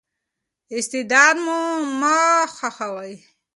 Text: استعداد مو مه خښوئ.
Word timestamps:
استعداد 0.77 1.35
مو 1.45 1.59
مه 1.99 2.15
خښوئ. 2.55 3.13